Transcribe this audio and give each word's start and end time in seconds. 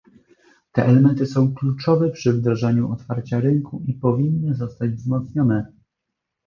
Te 0.73 0.83
elementy 0.85 1.25
są 1.25 1.53
kluczowe 1.53 2.09
przy 2.11 2.33
wdrażaniu 2.33 2.91
otwarcia 2.91 3.39
rynku 3.39 3.83
i 3.87 3.93
powinny 3.93 4.55
zostać 4.55 4.91
wzmocnione 4.91 5.73